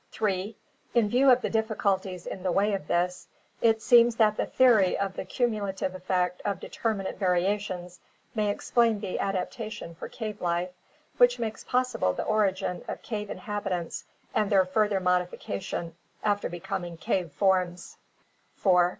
[0.09, 0.57] 3.
[0.95, 3.27] In view of the difficulties in the wav of this,
[3.61, 7.99] it seems that the theory of the cumulative effect of determinate variations
[8.33, 10.71] may explain the adaptation for cave life
[11.17, 14.03] which makes possible the origin of cave inhabitants
[14.33, 17.97] and their further modification after becoming cave forms
[18.59, 18.89] (fianta).